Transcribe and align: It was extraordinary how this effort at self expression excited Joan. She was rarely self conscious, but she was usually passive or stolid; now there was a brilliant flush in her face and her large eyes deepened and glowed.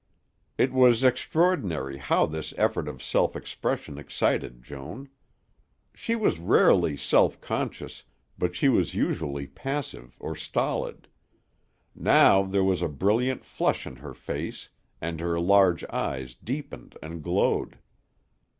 It 0.57 0.73
was 0.73 1.03
extraordinary 1.03 1.99
how 1.99 2.25
this 2.25 2.55
effort 2.57 2.87
at 2.87 3.01
self 3.01 3.35
expression 3.35 3.99
excited 3.99 4.63
Joan. 4.63 5.09
She 5.93 6.15
was 6.15 6.39
rarely 6.39 6.97
self 6.97 7.39
conscious, 7.39 8.03
but 8.35 8.55
she 8.55 8.67
was 8.67 8.95
usually 8.95 9.45
passive 9.45 10.15
or 10.19 10.35
stolid; 10.35 11.07
now 11.93 12.41
there 12.41 12.63
was 12.63 12.81
a 12.81 12.87
brilliant 12.89 13.45
flush 13.45 13.85
in 13.85 13.97
her 13.97 14.15
face 14.15 14.69
and 14.99 15.19
her 15.19 15.39
large 15.39 15.83
eyes 15.83 16.33
deepened 16.33 16.97
and 17.03 17.21
glowed. 17.21 17.77